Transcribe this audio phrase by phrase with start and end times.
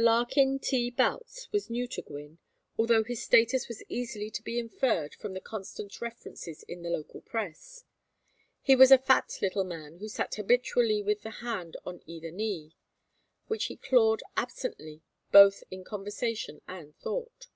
[0.00, 0.90] Larkin T.
[0.90, 2.38] Boutts was new to Gwynne,
[2.76, 7.20] although his status was easily to be inferred from the constant references in the local
[7.20, 7.84] press.
[8.60, 12.74] He was a fat little man who sat habitually with a hand on either knee,
[13.46, 17.46] which he clawed absently both in conversation and thought.